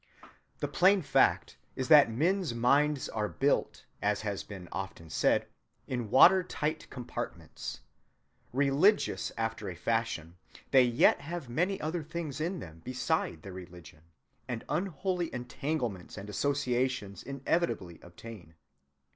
The 0.61 0.67
plain 0.67 1.03
fact 1.03 1.57
is 1.75 1.87
that 1.89 2.11
men's 2.11 2.55
minds 2.55 3.07
are 3.09 3.27
built, 3.27 3.85
as 4.01 4.21
has 4.21 4.43
been 4.43 4.67
often 4.71 5.11
said, 5.11 5.45
in 5.85 6.09
water‐tight 6.09 6.89
compartments. 6.89 7.81
Religious 8.51 9.31
after 9.37 9.69
a 9.69 9.75
fashion, 9.75 10.37
they 10.71 10.81
yet 10.85 11.21
have 11.21 11.49
many 11.49 11.79
other 11.79 12.01
things 12.01 12.41
in 12.41 12.57
them 12.57 12.79
beside 12.83 13.43
their 13.43 13.53
religion, 13.53 14.01
and 14.47 14.65
unholy 14.69 15.31
entanglements 15.31 16.17
and 16.17 16.31
associations 16.31 17.21
inevitably 17.21 17.99
obtain. 18.01 18.55